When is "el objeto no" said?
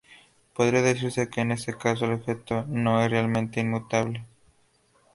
2.05-3.03